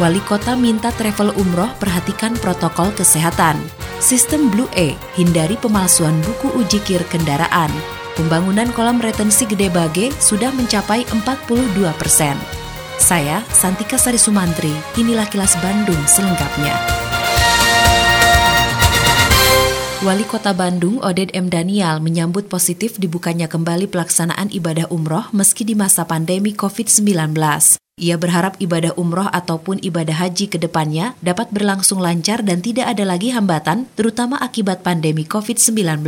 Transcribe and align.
Wali 0.00 0.24
Kota 0.24 0.56
minta 0.56 0.88
travel 0.96 1.36
umroh 1.36 1.68
perhatikan 1.76 2.32
protokol 2.40 2.88
kesehatan. 2.96 3.60
Sistem 4.00 4.48
Blue 4.48 4.68
E, 4.72 4.96
hindari 5.20 5.60
pemalsuan 5.60 6.16
buku 6.24 6.48
uji 6.56 6.80
kir 6.80 7.04
kendaraan. 7.12 7.68
Pembangunan 8.16 8.72
kolam 8.72 9.04
retensi 9.04 9.44
Gede 9.44 9.68
Bage 9.68 10.08
sudah 10.16 10.48
mencapai 10.52 11.04
42 11.12 11.92
persen. 12.00 12.36
Saya, 12.96 13.44
Santika 13.52 14.00
Sari 14.00 14.20
Sumantri, 14.20 14.72
inilah 14.96 15.28
kilas 15.28 15.56
Bandung 15.60 16.00
selengkapnya. 16.08 17.01
Wali 20.02 20.26
Kota 20.26 20.50
Bandung, 20.50 20.98
Oded 20.98 21.30
M. 21.30 21.46
Daniel, 21.46 22.02
menyambut 22.02 22.50
positif 22.50 22.98
dibukanya 22.98 23.46
kembali 23.46 23.86
pelaksanaan 23.86 24.50
ibadah 24.50 24.90
umroh 24.90 25.30
meski 25.30 25.62
di 25.62 25.78
masa 25.78 26.02
pandemi 26.02 26.58
COVID-19. 26.58 27.38
Ia 28.02 28.18
berharap 28.18 28.58
ibadah 28.58 28.98
umroh 28.98 29.30
ataupun 29.30 29.78
ibadah 29.78 30.26
haji 30.26 30.50
ke 30.50 30.58
depannya 30.58 31.14
dapat 31.22 31.54
berlangsung 31.54 32.02
lancar 32.02 32.42
dan 32.42 32.58
tidak 32.58 32.90
ada 32.90 33.06
lagi 33.06 33.30
hambatan, 33.30 33.86
terutama 33.94 34.42
akibat 34.42 34.82
pandemi 34.82 35.22
COVID-19. 35.22 36.02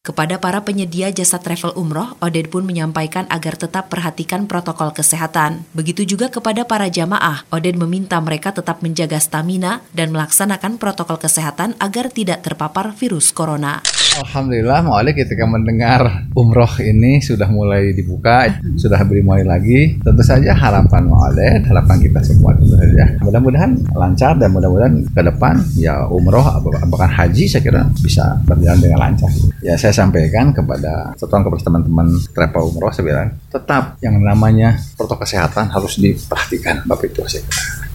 Kepada 0.00 0.40
para 0.40 0.64
penyedia 0.64 1.12
jasa 1.12 1.44
travel 1.44 1.76
umroh, 1.76 2.16
Oded 2.24 2.48
pun 2.48 2.64
menyampaikan 2.64 3.28
agar 3.28 3.60
tetap 3.60 3.92
perhatikan 3.92 4.48
protokol 4.48 4.96
kesehatan. 4.96 5.68
Begitu 5.76 6.08
juga 6.08 6.32
kepada 6.32 6.64
para 6.64 6.88
jamaah, 6.88 7.44
Oded 7.52 7.76
meminta 7.76 8.16
mereka 8.16 8.48
tetap 8.48 8.80
menjaga 8.80 9.20
stamina 9.20 9.84
dan 9.92 10.08
melaksanakan 10.08 10.80
protokol 10.80 11.20
kesehatan 11.20 11.76
agar 11.76 12.08
tidak 12.08 12.40
terpapar 12.40 12.96
virus 12.96 13.28
corona. 13.28 13.84
Alhamdulillah, 14.10 14.82
Ma'alik 14.88 15.22
ketika 15.22 15.46
mendengar 15.46 16.26
umroh 16.34 16.80
ini 16.82 17.22
sudah 17.22 17.46
mulai 17.46 17.94
dibuka, 17.94 18.50
sudah 18.74 19.04
mulai 19.06 19.46
lagi. 19.46 20.00
Tentu 20.02 20.24
saja 20.24 20.50
harapan 20.50 21.06
Ma'alik, 21.06 21.68
harapan 21.68 21.96
kita 22.02 22.18
semua 22.24 22.56
tentu 22.56 22.74
saja. 22.74 23.20
Mudah-mudahan 23.22 23.76
lancar 23.94 24.34
dan 24.40 24.50
mudah-mudahan 24.50 25.06
ke 25.12 25.22
depan 25.22 25.60
ya 25.78 26.08
umroh, 26.10 26.42
bahkan 26.90 27.12
haji 27.12 27.44
saya 27.46 27.62
kira 27.62 27.84
bisa 28.02 28.40
berjalan 28.48 28.80
dengan 28.82 28.98
lancar. 28.98 29.30
Ya 29.62 29.78
saya 29.78 29.89
sampaikan 29.94 30.50
kepada 30.54 31.14
setelah 31.14 31.46
kepada 31.46 31.62
teman-teman 31.66 32.08
travel 32.32 32.72
umroh 32.72 32.90
saya 32.90 33.04
bilang 33.06 33.28
tetap 33.50 33.96
yang 34.00 34.16
namanya 34.18 34.78
protokol 34.96 35.26
kesehatan 35.26 35.68
harus 35.70 36.00
diperhatikan 36.00 36.82
Bapak 36.88 37.12
itu 37.12 37.22
saya. 37.28 37.44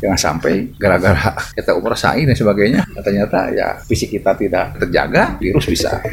Jangan 0.04 0.20
sampai 0.20 0.76
gara-gara 0.76 1.34
kita 1.56 1.72
umroh 1.74 1.98
sa'i 1.98 2.28
dan 2.28 2.36
sebagainya, 2.36 2.84
ternyata 3.00 3.50
ya 3.56 3.80
fisik 3.88 4.20
kita 4.20 4.36
tidak 4.36 4.76
terjaga, 4.78 5.40
virus 5.40 5.66
bisa 5.72 6.04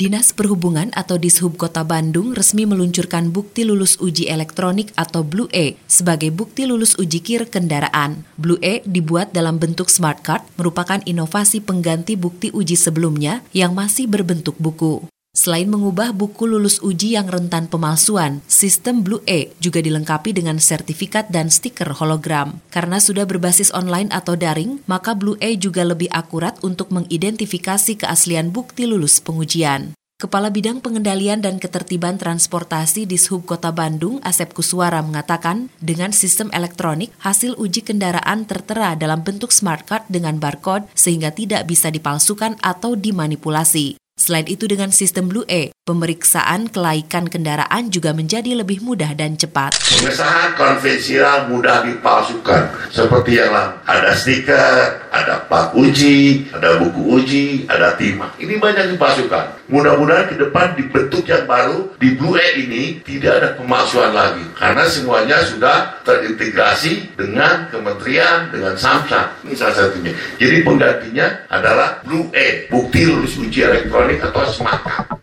Dinas 0.00 0.32
Perhubungan 0.32 0.88
atau 0.96 1.20
Dishub 1.20 1.60
Kota 1.60 1.84
Bandung 1.84 2.32
resmi 2.32 2.64
meluncurkan 2.64 3.28
bukti 3.28 3.68
lulus 3.68 4.00
uji 4.00 4.32
elektronik 4.32 4.96
atau 4.96 5.20
Blue 5.20 5.44
E 5.52 5.76
sebagai 5.84 6.32
bukti 6.32 6.64
lulus 6.64 6.96
uji 6.96 7.20
kir 7.20 7.44
kendaraan. 7.44 8.24
Blue 8.40 8.56
E 8.64 8.80
dibuat 8.88 9.36
dalam 9.36 9.60
bentuk 9.60 9.92
smart 9.92 10.24
card 10.24 10.40
merupakan 10.56 11.04
inovasi 11.04 11.60
pengganti 11.60 12.16
bukti 12.16 12.48
uji 12.48 12.80
sebelumnya 12.80 13.44
yang 13.52 13.76
masih 13.76 14.08
berbentuk 14.08 14.56
buku. 14.56 15.04
Selain 15.30 15.70
mengubah 15.70 16.10
buku 16.10 16.42
lulus 16.42 16.82
uji 16.82 17.14
yang 17.14 17.30
rentan 17.30 17.70
pemalsuan, 17.70 18.42
sistem 18.50 19.06
Blue 19.06 19.22
E 19.30 19.54
juga 19.62 19.78
dilengkapi 19.78 20.34
dengan 20.34 20.58
sertifikat 20.58 21.30
dan 21.30 21.54
stiker 21.54 21.86
hologram. 22.02 22.58
Karena 22.74 22.98
sudah 22.98 23.30
berbasis 23.30 23.70
online 23.70 24.10
atau 24.10 24.34
daring, 24.34 24.82
maka 24.90 25.14
Blue 25.14 25.38
E 25.38 25.54
juga 25.54 25.86
lebih 25.86 26.10
akurat 26.10 26.58
untuk 26.66 26.90
mengidentifikasi 26.90 28.02
keaslian 28.02 28.50
bukti 28.50 28.90
lulus 28.90 29.22
pengujian. 29.22 29.94
Kepala 30.18 30.50
Bidang 30.50 30.82
Pengendalian 30.82 31.40
dan 31.40 31.62
Ketertiban 31.62 32.18
Transportasi 32.18 33.06
di 33.06 33.14
Sub 33.14 33.46
Kota 33.46 33.70
Bandung, 33.70 34.18
Asep 34.26 34.50
Kuswara 34.50 34.98
mengatakan, 34.98 35.70
dengan 35.78 36.10
sistem 36.10 36.50
elektronik, 36.50 37.14
hasil 37.22 37.54
uji 37.54 37.86
kendaraan 37.86 38.50
tertera 38.50 38.98
dalam 38.98 39.22
bentuk 39.22 39.54
smart 39.54 39.86
card 39.86 40.10
dengan 40.10 40.42
barcode 40.42 40.90
sehingga 40.92 41.30
tidak 41.30 41.70
bisa 41.70 41.88
dipalsukan 41.88 42.58
atau 42.60 42.98
dimanipulasi. 42.98 43.99
Selain 44.20 44.44
itu 44.52 44.68
dengan 44.68 44.92
sistem 44.92 45.32
Blue 45.32 45.48
E, 45.48 45.72
pemeriksaan 45.88 46.68
kelaikan 46.68 47.24
kendaraan 47.24 47.88
juga 47.88 48.12
menjadi 48.12 48.52
lebih 48.52 48.84
mudah 48.84 49.16
dan 49.16 49.40
cepat. 49.40 49.72
Pengesahan 49.80 50.60
konvensional 50.60 51.48
mudah 51.48 51.88
dipalsukan, 51.88 52.92
seperti 52.92 53.40
yang. 53.40 53.80
Ada 53.88 54.12
stiker, 54.12 55.08
ada 55.08 55.48
plat 55.48 55.72
uji, 55.72 56.52
ada 56.52 56.76
buku 56.76 57.00
uji, 57.16 57.46
ada 57.64 57.96
timah. 57.96 58.36
Ini 58.36 58.60
banyak 58.60 58.92
dipalsukan. 58.92 59.72
Mudah-mudahan 59.72 60.28
ke 60.28 60.36
depan 60.36 60.76
dibentuk 60.76 61.24
yang 61.24 61.48
baru, 61.48 61.88
di 61.96 62.12
Blue 62.12 62.36
E 62.36 62.60
ini 62.60 63.00
tidak 63.00 63.40
ada 63.40 63.48
pemalsuan 63.56 64.12
lagi. 64.12 64.44
Karena 64.52 64.84
semuanya 64.84 65.40
sudah 65.48 66.04
terintegrasi 66.04 67.16
dengan 67.16 67.72
kementerian, 67.72 68.52
dengan 68.52 68.76
Samsung. 68.76 69.48
Ini 69.48 69.54
salah 69.56 69.76
satunya. 69.80 70.12
Jadi 70.36 70.60
penggantinya 70.60 71.48
adalah 71.48 72.04
Blue 72.04 72.28
E, 72.36 72.68
bukti 72.68 73.08
lulus 73.08 73.40
uji 73.40 73.64
elektronik 73.64 74.09
atau 74.18 74.42
semangat. 74.50 75.19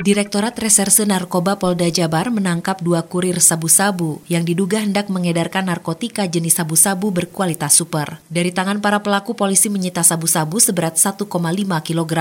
Direktorat 0.00 0.56
Reserse 0.56 1.04
Narkoba 1.04 1.60
Polda 1.60 1.84
Jabar 1.92 2.32
menangkap 2.32 2.80
dua 2.80 3.04
kurir 3.04 3.36
sabu-sabu 3.36 4.24
yang 4.32 4.48
diduga 4.48 4.80
hendak 4.80 5.12
mengedarkan 5.12 5.68
narkotika 5.68 6.24
jenis 6.24 6.56
sabu-sabu 6.56 7.12
berkualitas 7.12 7.76
super. 7.76 8.16
Dari 8.32 8.48
tangan 8.48 8.80
para 8.80 9.04
pelaku, 9.04 9.36
polisi 9.36 9.68
menyita 9.68 10.00
sabu-sabu 10.00 10.56
seberat 10.56 10.96
1,5 10.96 11.28
kg. 11.84 12.12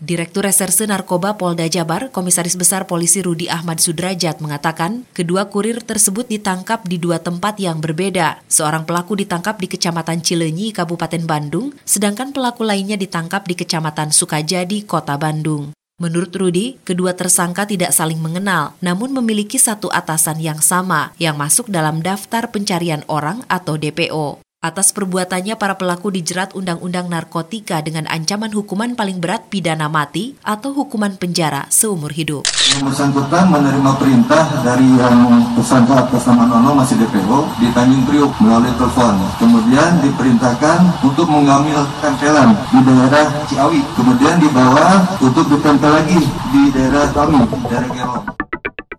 Direktur 0.00 0.48
Reserse 0.48 0.88
Narkoba 0.88 1.36
Polda 1.36 1.68
Jabar, 1.68 2.08
Komisaris 2.08 2.56
Besar 2.56 2.88
Polisi 2.88 3.20
Rudi 3.20 3.52
Ahmad 3.52 3.84
Sudrajat 3.84 4.40
mengatakan, 4.40 5.04
kedua 5.12 5.52
kurir 5.52 5.84
tersebut 5.84 6.32
ditangkap 6.32 6.88
di 6.88 6.96
dua 6.96 7.20
tempat 7.20 7.60
yang 7.60 7.84
berbeda. 7.84 8.40
Seorang 8.48 8.88
pelaku 8.88 9.12
ditangkap 9.12 9.60
di 9.60 9.68
Kecamatan 9.68 10.24
Cilenyi, 10.24 10.72
Kabupaten 10.72 11.28
Bandung, 11.28 11.76
sedangkan 11.84 12.32
pelaku 12.32 12.64
lainnya 12.64 12.96
ditangkap 12.96 13.44
di 13.44 13.60
Kecamatan 13.60 14.08
Sukajadi, 14.08 14.88
Kota 14.88 15.20
Bandung. 15.20 15.75
Menurut 15.96 16.28
Rudi, 16.36 16.76
kedua 16.84 17.16
tersangka 17.16 17.64
tidak 17.64 17.88
saling 17.88 18.20
mengenal, 18.20 18.76
namun 18.84 19.16
memiliki 19.16 19.56
satu 19.56 19.88
atasan 19.88 20.44
yang 20.44 20.60
sama 20.60 21.16
yang 21.16 21.40
masuk 21.40 21.72
dalam 21.72 22.04
daftar 22.04 22.52
pencarian 22.52 23.00
orang 23.08 23.48
atau 23.48 23.80
DPO. 23.80 24.45
Atas 24.64 24.90
perbuatannya, 24.90 25.54
para 25.60 25.78
pelaku 25.78 26.10
dijerat 26.10 26.50
Undang-Undang 26.56 27.06
Narkotika 27.06 27.84
dengan 27.86 28.08
ancaman 28.10 28.50
hukuman 28.50 28.98
paling 28.98 29.22
berat 29.22 29.46
pidana 29.46 29.86
mati 29.86 30.34
atau 30.42 30.74
hukuman 30.74 31.14
penjara 31.14 31.70
seumur 31.70 32.10
hidup. 32.10 32.48
Yang 32.74 32.88
bersangkutan 32.88 33.46
menerima 33.46 33.92
perintah 33.94 34.42
dari 34.66 34.88
yang 34.98 35.44
tersangka 35.54 36.08
atas 36.08 36.26
nama 36.26 36.50
Nono 36.50 36.72
masih 36.72 36.98
DPO 36.98 37.38
di 37.62 37.70
Tanjung 37.70 38.10
Priuk 38.10 38.32
melalui 38.42 38.74
telepon. 38.74 39.14
Kemudian 39.38 40.02
diperintahkan 40.02 41.04
untuk 41.04 41.30
mengambil 41.30 41.86
tempelan 42.02 42.56
di 42.72 42.80
daerah 42.82 43.26
Ciawi. 43.46 43.84
Kemudian 43.92 44.40
dibawa 44.42 45.04
untuk 45.20 45.46
ditempel 45.46 46.00
lagi 46.00 46.18
di 46.50 46.62
daerah 46.74 47.06
kami, 47.14 47.38
daerah 47.70 47.92
Gelong. 47.92 48.45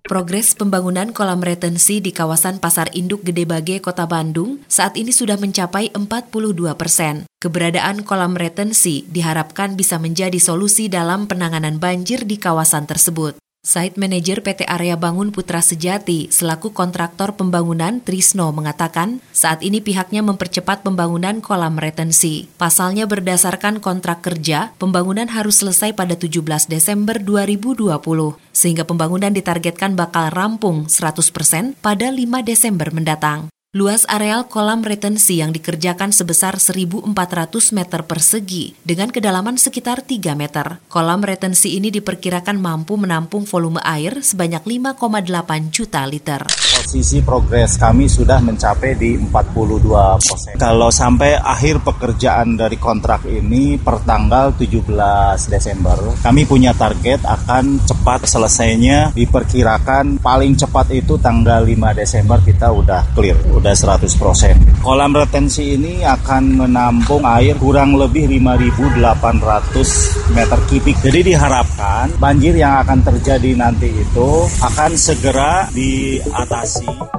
Progres 0.07 0.55
pembangunan 0.55 1.11
kolam 1.11 1.43
retensi 1.43 1.99
di 1.99 2.15
kawasan 2.15 2.63
Pasar 2.63 2.87
Induk 2.95 3.27
Gede 3.27 3.43
Bage, 3.43 3.83
Kota 3.83 4.07
Bandung 4.07 4.63
saat 4.71 4.95
ini 4.95 5.11
sudah 5.11 5.35
mencapai 5.35 5.91
42 5.91 6.79
persen. 6.79 7.27
Keberadaan 7.43 8.07
kolam 8.07 8.39
retensi 8.39 9.03
diharapkan 9.11 9.75
bisa 9.75 9.99
menjadi 9.99 10.39
solusi 10.39 10.87
dalam 10.87 11.27
penanganan 11.27 11.75
banjir 11.83 12.23
di 12.23 12.39
kawasan 12.39 12.87
tersebut. 12.87 13.35
Site 13.67 13.99
Manager 13.99 14.39
PT 14.39 14.63
Area 14.63 14.95
Bangun 14.95 15.35
Putra 15.35 15.59
Sejati 15.59 16.31
selaku 16.31 16.71
kontraktor 16.71 17.35
pembangunan 17.35 17.99
Trisno 17.99 18.47
mengatakan 18.55 19.19
saat 19.35 19.59
ini 19.59 19.83
pihaknya 19.83 20.23
mempercepat 20.23 20.87
pembangunan 20.87 21.43
kolam 21.43 21.75
retensi. 21.75 22.47
Pasalnya 22.55 23.11
berdasarkan 23.11 23.83
kontrak 23.83 24.23
kerja, 24.23 24.71
pembangunan 24.79 25.27
harus 25.27 25.59
selesai 25.59 25.91
pada 25.99 26.15
17 26.15 26.47
Desember 26.71 27.19
2020 27.19 27.91
sehingga 28.55 28.87
pembangunan 28.87 29.35
ditargetkan 29.35 29.99
bakal 29.99 30.31
rampung 30.31 30.87
100% 30.87 31.75
pada 31.83 32.07
5 32.07 32.23
Desember 32.47 32.87
mendatang. 32.95 33.51
Luas 33.77 34.09
areal 34.09 34.49
kolam 34.49 34.81
retensi 34.81 35.37
yang 35.37 35.53
dikerjakan 35.53 36.09
sebesar 36.09 36.57
1.400 36.57 37.13
meter 37.77 38.09
persegi 38.09 38.73
dengan 38.81 39.13
kedalaman 39.13 39.53
sekitar 39.53 40.01
3 40.01 40.33
meter. 40.33 40.81
Kolam 40.89 41.21
retensi 41.21 41.77
ini 41.77 41.93
diperkirakan 41.93 42.57
mampu 42.57 42.97
menampung 42.97 43.45
volume 43.45 43.77
air 43.85 44.25
sebanyak 44.25 44.65
5,8 44.65 45.69
juta 45.69 46.01
liter. 46.09 46.41
Posisi 46.49 47.21
progres 47.21 47.77
kami 47.77 48.09
sudah 48.09 48.41
mencapai 48.41 48.97
di 48.97 49.13
42 49.13 50.25
persen. 50.25 50.57
Kalau 50.57 50.89
sampai 50.89 51.37
akhir 51.37 51.85
pekerjaan 51.85 52.57
dari 52.57 52.81
kontrak 52.81 53.29
ini 53.29 53.77
per 53.77 54.01
tanggal 54.01 54.57
17 54.57 55.53
Desember, 55.53 56.17
kami 56.25 56.49
punya 56.49 56.73
target 56.73 57.21
akan 57.21 57.77
cepat 57.85 58.25
selesainya 58.25 59.13
diperkirakan 59.13 60.17
paling 60.17 60.57
cepat 60.57 60.89
itu 60.97 61.21
tanggal 61.21 61.61
5 61.61 61.77
Desember 61.93 62.41
kita 62.41 62.73
udah 62.73 63.13
clear, 63.13 63.37
udah 63.53 63.66
sudah 63.75 63.99
100%. 63.99 64.79
Kolam 64.85 65.11
retensi 65.11 65.75
ini 65.75 66.05
akan 66.05 66.63
menampung 66.63 67.27
air 67.27 67.59
kurang 67.59 67.99
lebih 67.99 68.29
5.800 68.29 70.31
meter 70.31 70.59
kubik. 70.69 70.95
Jadi 71.03 71.33
diharapkan 71.33 72.15
banjir 72.21 72.55
yang 72.55 72.79
akan 72.85 73.03
terjadi 73.03 73.57
nanti 73.57 73.91
itu 73.91 74.29
akan 74.63 74.91
segera 74.95 75.67
diatasi. 75.73 77.16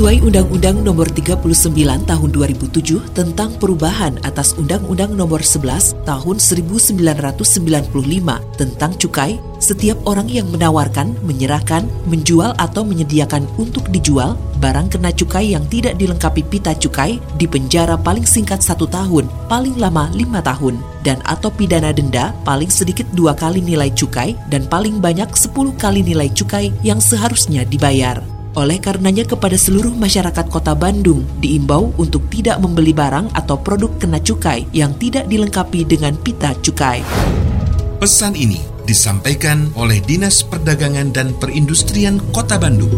Sesuai 0.00 0.24
Undang-Undang 0.32 0.80
Nomor 0.80 1.12
39 1.12 2.08
Tahun 2.08 2.30
2007 2.32 3.12
tentang 3.12 3.52
perubahan 3.60 4.16
atas 4.24 4.56
Undang-Undang 4.56 5.12
Nomor 5.12 5.44
11 5.44 6.08
Tahun 6.08 6.36
1995 6.40 7.04
tentang 8.56 8.96
cukai, 8.96 9.36
setiap 9.60 10.00
orang 10.08 10.24
yang 10.32 10.48
menawarkan, 10.48 11.12
menyerahkan, 11.20 11.84
menjual 12.08 12.56
atau 12.56 12.80
menyediakan 12.80 13.44
untuk 13.60 13.92
dijual 13.92 14.40
barang 14.56 14.88
kena 14.88 15.12
cukai 15.12 15.52
yang 15.52 15.68
tidak 15.68 16.00
dilengkapi 16.00 16.48
pita 16.48 16.72
cukai 16.80 17.20
dipenjara 17.36 18.00
paling 18.00 18.24
singkat 18.24 18.64
satu 18.64 18.88
tahun, 18.88 19.28
paling 19.52 19.76
lama 19.76 20.08
lima 20.16 20.40
tahun, 20.40 20.80
dan 21.04 21.20
atau 21.28 21.52
pidana 21.52 21.92
denda 21.92 22.32
paling 22.48 22.72
sedikit 22.72 23.04
dua 23.12 23.36
kali 23.36 23.60
nilai 23.60 23.92
cukai 23.92 24.32
dan 24.48 24.64
paling 24.64 24.96
banyak 24.96 25.28
sepuluh 25.36 25.76
kali 25.76 26.00
nilai 26.00 26.32
cukai 26.32 26.72
yang 26.80 27.04
seharusnya 27.04 27.68
dibayar. 27.68 28.16
Oleh 28.58 28.82
karenanya 28.82 29.22
kepada 29.22 29.54
seluruh 29.54 29.94
masyarakat 29.94 30.50
kota 30.50 30.74
Bandung 30.74 31.22
diimbau 31.38 31.94
untuk 31.94 32.26
tidak 32.34 32.58
membeli 32.58 32.90
barang 32.90 33.30
atau 33.30 33.54
produk 33.54 33.94
kena 33.94 34.18
cukai 34.18 34.66
yang 34.74 34.90
tidak 34.98 35.30
dilengkapi 35.30 35.86
dengan 35.86 36.18
pita 36.18 36.58
cukai. 36.58 37.06
Pesan 38.02 38.34
ini 38.34 38.58
disampaikan 38.90 39.70
oleh 39.78 40.02
Dinas 40.02 40.42
Perdagangan 40.42 41.14
dan 41.14 41.30
Perindustrian 41.38 42.18
Kota 42.34 42.58
Bandung. 42.58 42.90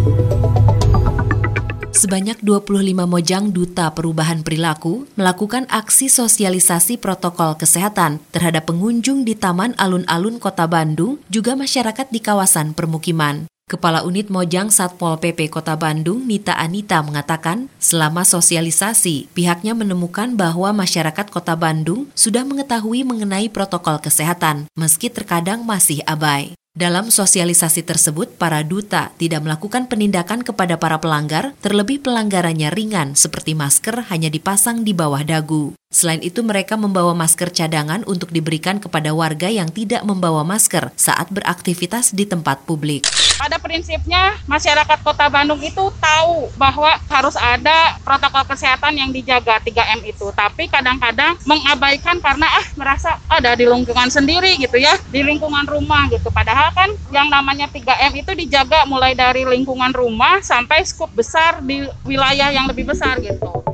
Sebanyak 1.93 2.41
25 2.41 3.05
Mojang 3.05 3.53
Duta 3.53 3.93
Perubahan 3.93 4.41
Perilaku 4.41 5.05
melakukan 5.21 5.69
aksi 5.69 6.09
sosialisasi 6.09 6.97
protokol 6.97 7.61
kesehatan 7.61 8.25
terhadap 8.33 8.73
pengunjung 8.73 9.29
di 9.29 9.37
Taman 9.37 9.77
Alun-Alun 9.77 10.41
Kota 10.41 10.65
Bandung, 10.65 11.21
juga 11.29 11.55
masyarakat 11.55 12.09
di 12.09 12.19
kawasan 12.25 12.73
permukiman. 12.73 13.52
Kepala 13.73 14.05
Unit 14.05 14.29
Mojang 14.29 14.69
Satpol 14.69 15.17
PP 15.17 15.49
Kota 15.49 15.81
Bandung, 15.81 16.29
Nita 16.29 16.53
Anita, 16.61 17.01
mengatakan 17.01 17.73
selama 17.81 18.21
sosialisasi, 18.21 19.33
pihaknya 19.33 19.73
menemukan 19.73 20.37
bahwa 20.37 20.77
masyarakat 20.77 21.33
Kota 21.33 21.57
Bandung 21.57 22.13
sudah 22.13 22.45
mengetahui 22.45 23.01
mengenai 23.01 23.49
protokol 23.49 23.97
kesehatan, 23.97 24.69
meski 24.77 25.09
terkadang 25.09 25.65
masih 25.65 26.05
abai. 26.05 26.53
Dalam 26.77 27.09
sosialisasi 27.09 27.81
tersebut, 27.81 28.37
para 28.37 28.61
duta 28.61 29.09
tidak 29.17 29.41
melakukan 29.41 29.89
penindakan 29.89 30.45
kepada 30.45 30.77
para 30.77 31.01
pelanggar, 31.01 31.57
terlebih 31.65 32.05
pelanggarannya 32.05 32.69
ringan 32.69 33.17
seperti 33.17 33.57
masker 33.57 34.09
hanya 34.13 34.29
dipasang 34.29 34.85
di 34.85 34.93
bawah 34.93 35.25
dagu. 35.25 35.73
Selain 35.93 36.25
itu, 36.25 36.41
mereka 36.41 36.81
membawa 36.81 37.13
masker 37.13 37.53
cadangan 37.53 38.01
untuk 38.09 38.33
diberikan 38.33 38.81
kepada 38.81 39.13
warga 39.13 39.53
yang 39.53 39.69
tidak 39.69 40.01
membawa 40.09 40.41
masker 40.41 40.89
saat 40.97 41.29
beraktivitas 41.29 42.17
di 42.17 42.25
tempat 42.25 42.65
publik. 42.65 43.05
Pada 43.37 43.61
prinsipnya, 43.61 44.33
masyarakat 44.49 44.99
Kota 45.05 45.29
Bandung 45.29 45.61
itu 45.61 45.93
tahu 46.01 46.49
bahwa 46.57 46.97
harus 47.13 47.37
ada 47.37 48.01
protokol 48.01 48.49
kesehatan 48.49 48.97
yang 48.97 49.13
dijaga 49.13 49.61
3M 49.61 50.01
itu. 50.09 50.33
Tapi 50.33 50.73
kadang-kadang 50.73 51.37
mengabaikan 51.45 52.25
karena 52.25 52.49
ah 52.49 52.67
merasa 52.73 53.21
ada 53.29 53.53
di 53.53 53.69
lingkungan 53.69 54.09
sendiri 54.09 54.57
gitu 54.57 54.81
ya, 54.81 54.97
di 55.13 55.21
lingkungan 55.21 55.69
rumah 55.69 56.09
gitu. 56.09 56.33
Padahal 56.33 56.73
kan 56.73 56.89
yang 57.13 57.29
namanya 57.29 57.69
3M 57.69 58.17
itu 58.17 58.33
dijaga 58.33 58.89
mulai 58.89 59.13
dari 59.13 59.45
lingkungan 59.45 59.93
rumah 59.93 60.41
sampai 60.41 60.81
skup 60.89 61.13
besar 61.13 61.61
di 61.61 61.85
wilayah 62.09 62.49
yang 62.49 62.65
lebih 62.65 62.89
besar 62.89 63.21
gitu. 63.21 63.72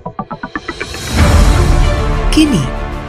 Kini, 2.39 2.63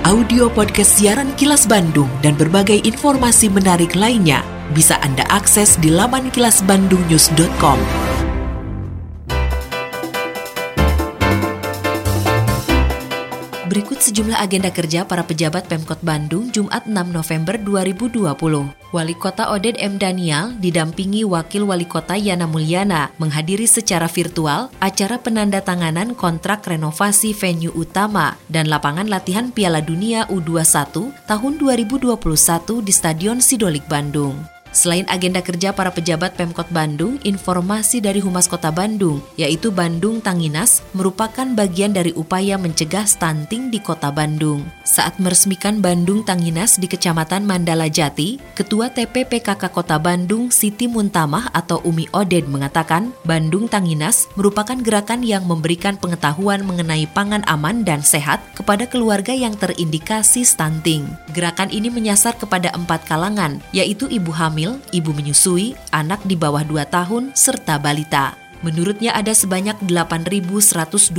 audio 0.10 0.50
podcast 0.50 0.98
siaran 0.98 1.30
Kilas 1.38 1.70
Bandung 1.70 2.10
dan 2.26 2.34
berbagai 2.34 2.82
informasi 2.82 3.46
menarik 3.46 3.94
lainnya 3.94 4.42
bisa 4.74 4.98
Anda 5.06 5.22
akses 5.30 5.78
di 5.78 5.94
laman 5.94 6.34
kilasbandungnews.com. 6.34 8.09
Berikut 13.70 14.02
sejumlah 14.02 14.42
agenda 14.42 14.74
kerja 14.74 15.06
para 15.06 15.22
pejabat 15.22 15.70
Pemkot 15.70 16.02
Bandung 16.02 16.50
Jumat 16.50 16.90
6 16.90 17.14
November 17.14 17.54
2020. 17.54 18.34
Wali 18.90 19.14
Kota 19.14 19.54
Oded 19.54 19.78
M. 19.78 20.02
Daniel 20.02 20.58
didampingi 20.58 21.22
Wakil 21.22 21.70
Wali 21.70 21.86
Kota 21.86 22.18
Yana 22.18 22.50
Mulyana 22.50 23.14
menghadiri 23.22 23.70
secara 23.70 24.10
virtual 24.10 24.74
acara 24.82 25.22
penandatanganan 25.22 26.18
kontrak 26.18 26.66
renovasi 26.66 27.38
venue 27.38 27.70
utama 27.78 28.42
dan 28.50 28.74
lapangan 28.74 29.06
latihan 29.06 29.54
Piala 29.54 29.86
Dunia 29.86 30.26
U21 30.34 31.14
tahun 31.30 31.54
2021 31.62 32.18
di 32.82 32.90
Stadion 32.90 33.38
Sidolik 33.38 33.86
Bandung. 33.86 34.59
Selain 34.70 35.06
agenda 35.10 35.42
kerja 35.42 35.74
para 35.74 35.90
pejabat 35.90 36.38
Pemkot 36.38 36.70
Bandung, 36.70 37.18
informasi 37.26 38.00
dari 38.00 38.22
Humas 38.22 38.46
Kota 38.46 38.70
Bandung, 38.70 39.18
yaitu 39.34 39.74
Bandung 39.74 40.22
Tanginas, 40.22 40.86
merupakan 40.94 41.46
bagian 41.58 41.90
dari 41.90 42.14
upaya 42.14 42.54
mencegah 42.62 43.10
stunting 43.10 43.74
di 43.74 43.82
Kota 43.82 44.14
Bandung. 44.14 44.62
Saat 44.86 45.18
meresmikan 45.18 45.82
Bandung 45.82 46.22
Tanginas 46.22 46.78
di 46.78 46.86
Kecamatan 46.86 47.50
Mandala 47.50 47.90
Jati, 47.90 48.38
Ketua 48.54 48.94
TPPKK 48.94 49.74
Kota 49.74 49.98
Bandung 49.98 50.54
Siti 50.54 50.86
Muntamah 50.86 51.50
atau 51.50 51.82
Umi 51.82 52.06
Oded 52.14 52.46
mengatakan, 52.46 53.10
Bandung 53.26 53.66
Tanginas 53.66 54.30
merupakan 54.38 54.78
gerakan 54.78 55.26
yang 55.26 55.50
memberikan 55.50 55.98
pengetahuan 55.98 56.62
mengenai 56.62 57.10
pangan 57.10 57.42
aman 57.50 57.82
dan 57.82 58.06
sehat 58.06 58.38
kepada 58.54 58.86
keluarga 58.86 59.34
yang 59.34 59.58
terindikasi 59.58 60.46
stunting. 60.46 61.10
Gerakan 61.34 61.74
ini 61.74 61.90
menyasar 61.90 62.38
kepada 62.38 62.70
empat 62.78 63.10
kalangan, 63.10 63.58
yaitu 63.74 64.06
ibu 64.12 64.30
hamil, 64.30 64.59
hamil, 64.60 64.84
ibu 64.92 65.16
menyusui, 65.16 65.80
anak 65.96 66.20
di 66.28 66.36
bawah 66.36 66.68
2 66.68 66.84
tahun, 66.92 67.32
serta 67.32 67.80
balita. 67.80 68.36
Menurutnya 68.60 69.16
ada 69.16 69.32
sebanyak 69.32 69.80
8.121 69.88 71.16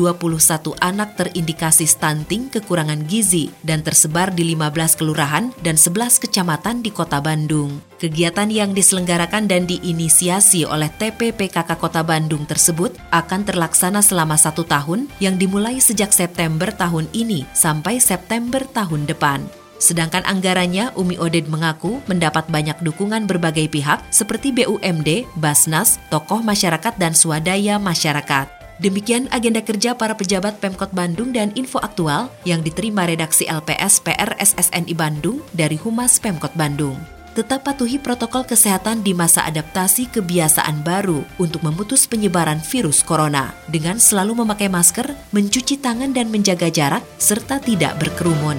anak 0.76 1.16
terindikasi 1.16 1.88
stunting 1.88 2.52
kekurangan 2.52 3.08
gizi 3.08 3.48
dan 3.64 3.80
tersebar 3.80 4.28
di 4.28 4.52
15 4.52 5.00
kelurahan 5.00 5.48
dan 5.64 5.80
11 5.80 6.20
kecamatan 6.20 6.84
di 6.84 6.92
kota 6.92 7.16
Bandung. 7.24 7.80
Kegiatan 7.96 8.52
yang 8.52 8.76
diselenggarakan 8.76 9.48
dan 9.48 9.64
diinisiasi 9.64 10.68
oleh 10.68 10.92
TPPKK 10.92 11.80
Kota 11.80 12.04
Bandung 12.04 12.44
tersebut 12.44 12.92
akan 13.08 13.48
terlaksana 13.48 14.04
selama 14.04 14.36
satu 14.36 14.68
tahun 14.68 15.08
yang 15.16 15.40
dimulai 15.40 15.80
sejak 15.80 16.12
September 16.12 16.68
tahun 16.68 17.08
ini 17.16 17.48
sampai 17.56 18.04
September 18.04 18.60
tahun 18.68 19.08
depan. 19.08 19.60
Sedangkan 19.80 20.20
anggarannya, 20.28 20.92
Umi 20.94 21.16
Oded 21.16 21.48
mengaku 21.48 22.04
mendapat 22.04 22.44
banyak 22.52 22.76
dukungan 22.84 23.24
berbagai 23.24 23.72
pihak 23.72 24.04
seperti 24.12 24.52
BUMD, 24.52 25.24
Basnas, 25.40 25.96
tokoh 26.12 26.44
masyarakat 26.44 26.94
dan 27.00 27.16
swadaya 27.16 27.80
masyarakat. 27.80 28.60
Demikian 28.80 29.28
agenda 29.32 29.60
kerja 29.60 29.92
para 29.92 30.16
pejabat 30.16 30.56
Pemkot 30.60 30.92
Bandung 30.92 31.36
dan 31.36 31.52
info 31.52 31.80
aktual 31.80 32.32
yang 32.48 32.64
diterima 32.64 33.04
redaksi 33.04 33.44
LPS 33.44 34.00
PR 34.04 34.36
SSNI 34.40 34.96
Bandung 34.96 35.44
dari 35.52 35.76
Humas 35.76 36.16
Pemkot 36.16 36.52
Bandung. 36.56 36.96
Tetap 37.30 37.62
patuhi 37.62 38.00
protokol 38.00 38.42
kesehatan 38.42 39.06
di 39.06 39.14
masa 39.14 39.46
adaptasi 39.46 40.10
kebiasaan 40.10 40.82
baru 40.82 41.22
untuk 41.38 41.62
memutus 41.62 42.08
penyebaran 42.08 42.58
virus 42.58 43.06
corona 43.06 43.54
dengan 43.70 44.02
selalu 44.02 44.42
memakai 44.44 44.66
masker, 44.66 45.12
mencuci 45.30 45.78
tangan 45.78 46.10
dan 46.10 46.26
menjaga 46.32 46.72
jarak 46.72 47.04
serta 47.22 47.62
tidak 47.62 48.00
berkerumun. 48.02 48.58